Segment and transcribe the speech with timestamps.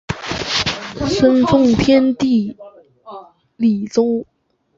[1.07, 2.57] 生奉天皇帝
[3.57, 4.25] 李琮。